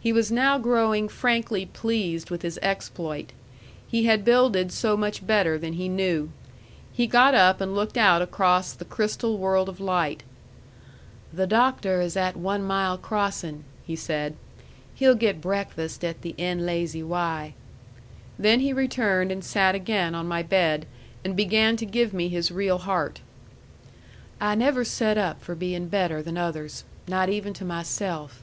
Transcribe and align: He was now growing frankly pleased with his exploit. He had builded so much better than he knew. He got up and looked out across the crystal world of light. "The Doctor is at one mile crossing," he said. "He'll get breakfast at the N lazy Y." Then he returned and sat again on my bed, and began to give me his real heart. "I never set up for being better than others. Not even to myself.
He 0.00 0.12
was 0.12 0.32
now 0.32 0.58
growing 0.58 1.08
frankly 1.08 1.64
pleased 1.66 2.28
with 2.28 2.42
his 2.42 2.58
exploit. 2.60 3.30
He 3.86 4.04
had 4.04 4.24
builded 4.24 4.72
so 4.72 4.96
much 4.96 5.24
better 5.24 5.58
than 5.58 5.74
he 5.74 5.88
knew. 5.88 6.30
He 6.92 7.06
got 7.06 7.34
up 7.36 7.60
and 7.60 7.72
looked 7.72 7.96
out 7.96 8.20
across 8.20 8.72
the 8.72 8.84
crystal 8.84 9.38
world 9.38 9.68
of 9.68 9.78
light. 9.78 10.24
"The 11.32 11.46
Doctor 11.46 12.00
is 12.00 12.16
at 12.16 12.36
one 12.36 12.64
mile 12.64 12.98
crossing," 12.98 13.62
he 13.86 13.94
said. 13.94 14.34
"He'll 14.96 15.14
get 15.14 15.40
breakfast 15.40 16.04
at 16.04 16.22
the 16.22 16.34
N 16.36 16.66
lazy 16.66 17.04
Y." 17.04 17.54
Then 18.36 18.58
he 18.58 18.72
returned 18.72 19.30
and 19.30 19.44
sat 19.44 19.76
again 19.76 20.16
on 20.16 20.26
my 20.26 20.42
bed, 20.42 20.84
and 21.24 21.36
began 21.36 21.76
to 21.76 21.86
give 21.86 22.12
me 22.12 22.28
his 22.28 22.50
real 22.50 22.78
heart. 22.78 23.20
"I 24.40 24.56
never 24.56 24.82
set 24.84 25.16
up 25.16 25.40
for 25.40 25.54
being 25.54 25.86
better 25.86 26.22
than 26.22 26.36
others. 26.36 26.82
Not 27.06 27.28
even 27.28 27.54
to 27.54 27.64
myself. 27.64 28.42